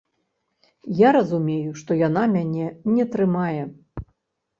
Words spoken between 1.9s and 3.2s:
яна мяне не